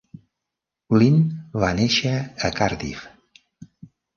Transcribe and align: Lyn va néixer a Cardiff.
Lyn 0.99 1.19
va 1.65 1.69
néixer 1.81 2.15
a 2.49 2.53
Cardiff. 2.59 3.05